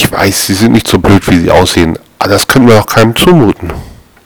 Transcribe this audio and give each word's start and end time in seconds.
Ich 0.00 0.12
weiß, 0.12 0.46
sie 0.46 0.54
sind 0.54 0.74
nicht 0.74 0.86
so 0.86 1.00
blöd, 1.00 1.28
wie 1.28 1.40
sie 1.40 1.50
aussehen, 1.50 1.98
aber 2.20 2.30
das 2.30 2.46
können 2.46 2.68
wir 2.68 2.76
doch 2.76 2.86
keinem 2.86 3.16
zumuten. 3.16 3.72